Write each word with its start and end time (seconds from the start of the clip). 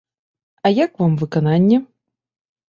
А 0.67 0.71
як 0.77 0.97
вам 1.01 1.13
выкананне? 1.25 1.77